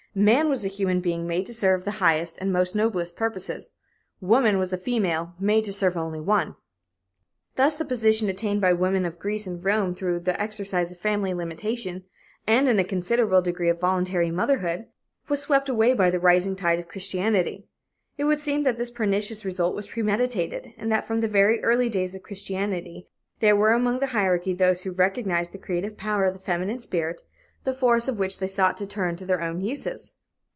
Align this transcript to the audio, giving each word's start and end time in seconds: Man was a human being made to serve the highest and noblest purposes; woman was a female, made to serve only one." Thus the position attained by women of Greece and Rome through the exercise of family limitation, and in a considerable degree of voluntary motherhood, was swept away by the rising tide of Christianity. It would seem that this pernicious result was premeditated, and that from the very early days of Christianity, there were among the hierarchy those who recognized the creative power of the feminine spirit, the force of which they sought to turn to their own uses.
Man 0.13 0.49
was 0.49 0.65
a 0.65 0.67
human 0.67 0.99
being 0.99 1.25
made 1.25 1.45
to 1.45 1.53
serve 1.53 1.85
the 1.85 1.91
highest 2.01 2.37
and 2.39 2.51
noblest 2.51 3.15
purposes; 3.15 3.69
woman 4.19 4.59
was 4.59 4.73
a 4.73 4.77
female, 4.77 5.33
made 5.39 5.63
to 5.63 5.71
serve 5.71 5.95
only 5.95 6.19
one." 6.19 6.57
Thus 7.55 7.77
the 7.77 7.85
position 7.85 8.27
attained 8.27 8.59
by 8.59 8.73
women 8.73 9.05
of 9.05 9.17
Greece 9.19 9.47
and 9.47 9.63
Rome 9.63 9.95
through 9.95 10.19
the 10.19 10.37
exercise 10.37 10.91
of 10.91 10.97
family 10.97 11.33
limitation, 11.33 12.03
and 12.45 12.67
in 12.67 12.77
a 12.77 12.83
considerable 12.83 13.41
degree 13.41 13.69
of 13.69 13.79
voluntary 13.79 14.31
motherhood, 14.31 14.87
was 15.29 15.39
swept 15.41 15.69
away 15.69 15.93
by 15.93 16.09
the 16.09 16.19
rising 16.19 16.57
tide 16.57 16.79
of 16.79 16.89
Christianity. 16.89 17.69
It 18.17 18.25
would 18.25 18.39
seem 18.39 18.63
that 18.63 18.77
this 18.77 18.91
pernicious 18.91 19.45
result 19.45 19.73
was 19.75 19.87
premeditated, 19.87 20.73
and 20.77 20.91
that 20.91 21.05
from 21.07 21.21
the 21.21 21.29
very 21.29 21.63
early 21.63 21.87
days 21.87 22.13
of 22.15 22.21
Christianity, 22.23 23.07
there 23.39 23.55
were 23.55 23.71
among 23.71 24.01
the 24.01 24.07
hierarchy 24.07 24.53
those 24.53 24.81
who 24.81 24.91
recognized 24.91 25.53
the 25.53 25.57
creative 25.57 25.95
power 25.95 26.25
of 26.25 26.33
the 26.33 26.37
feminine 26.41 26.81
spirit, 26.81 27.21
the 27.63 27.71
force 27.75 28.07
of 28.07 28.17
which 28.17 28.39
they 28.39 28.47
sought 28.47 28.75
to 28.75 28.87
turn 28.87 29.15
to 29.15 29.23
their 29.23 29.39
own 29.43 29.61
uses. 29.61 30.13